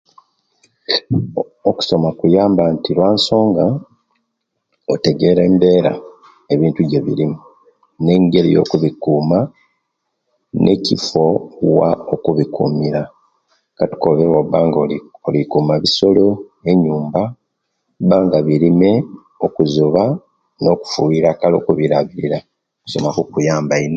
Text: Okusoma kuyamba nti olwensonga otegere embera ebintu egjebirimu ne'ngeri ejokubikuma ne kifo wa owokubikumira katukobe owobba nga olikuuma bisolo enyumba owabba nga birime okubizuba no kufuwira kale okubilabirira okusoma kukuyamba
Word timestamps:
Okusoma 1.69 2.09
kuyamba 2.19 2.63
nti 2.75 2.89
olwensonga 2.93 3.65
otegere 4.93 5.41
embera 5.49 5.91
ebintu 6.53 6.79
egjebirimu 6.81 7.37
ne'ngeri 8.03 8.49
ejokubikuma 8.51 9.39
ne 10.63 10.73
kifo 10.85 11.25
wa 11.77 11.89
owokubikumira 12.03 13.01
katukobe 13.77 14.21
owobba 14.27 14.57
nga 14.67 14.77
olikuuma 15.29 15.73
bisolo 15.83 16.25
enyumba 16.69 17.21
owabba 17.33 18.15
nga 18.25 18.37
birime 18.47 18.91
okubizuba 19.45 20.03
no 20.63 20.73
kufuwira 20.81 21.29
kale 21.39 21.55
okubilabirira 21.59 22.39
okusoma 22.79 23.09
kukuyamba 23.17 23.75